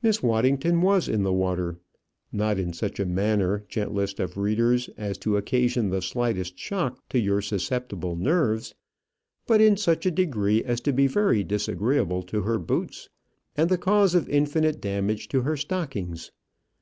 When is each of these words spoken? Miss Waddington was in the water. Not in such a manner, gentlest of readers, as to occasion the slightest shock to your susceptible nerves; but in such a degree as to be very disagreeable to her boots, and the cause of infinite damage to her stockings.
Miss 0.00 0.22
Waddington 0.22 0.80
was 0.80 1.06
in 1.06 1.22
the 1.22 1.34
water. 1.34 1.76
Not 2.32 2.58
in 2.58 2.72
such 2.72 2.98
a 2.98 3.04
manner, 3.04 3.66
gentlest 3.68 4.18
of 4.18 4.38
readers, 4.38 4.88
as 4.96 5.18
to 5.18 5.36
occasion 5.36 5.90
the 5.90 6.00
slightest 6.00 6.58
shock 6.58 7.06
to 7.10 7.18
your 7.18 7.42
susceptible 7.42 8.16
nerves; 8.16 8.74
but 9.46 9.60
in 9.60 9.76
such 9.76 10.06
a 10.06 10.10
degree 10.10 10.64
as 10.64 10.80
to 10.80 10.94
be 10.94 11.06
very 11.06 11.44
disagreeable 11.44 12.22
to 12.22 12.40
her 12.40 12.58
boots, 12.58 13.10
and 13.54 13.68
the 13.68 13.76
cause 13.76 14.14
of 14.14 14.30
infinite 14.30 14.80
damage 14.80 15.28
to 15.28 15.42
her 15.42 15.58
stockings. 15.58 16.32